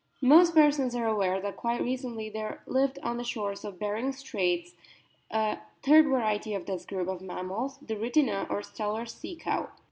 Most 0.23 0.55
persons 0.55 0.95
are 0.95 1.05
aware 1.07 1.39
that 1.39 1.57
quite 1.57 1.79
recently 1.79 2.27
there 2.27 2.63
lived 2.65 2.97
on 3.03 3.17
the 3.17 3.23
shores 3.23 3.63
of 3.63 3.77
Behring's 3.77 4.17
Straits 4.17 4.73
a 5.29 5.59
third 5.83 6.05
variety 6.07 6.55
of 6.55 6.65
this 6.65 6.87
group 6.87 7.07
of 7.07 7.21
mammals, 7.21 7.77
the 7.83 7.95
Rhytina, 7.95 8.49
or 8.49 8.61
Steller's 8.61 9.11
Sea 9.11 9.35
cow. 9.35 9.69